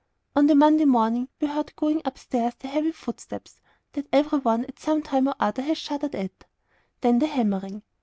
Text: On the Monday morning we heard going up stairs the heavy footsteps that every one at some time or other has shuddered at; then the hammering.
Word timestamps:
On 0.35 0.47
the 0.47 0.55
Monday 0.55 0.85
morning 0.85 1.29
we 1.39 1.47
heard 1.47 1.75
going 1.75 2.01
up 2.05 2.17
stairs 2.17 2.55
the 2.57 2.67
heavy 2.67 2.91
footsteps 2.91 3.59
that 3.91 4.07
every 4.11 4.39
one 4.39 4.65
at 4.65 4.79
some 4.79 5.03
time 5.03 5.27
or 5.27 5.35
other 5.39 5.61
has 5.61 5.77
shuddered 5.77 6.15
at; 6.15 6.43
then 7.01 7.19
the 7.19 7.27
hammering. 7.27 7.83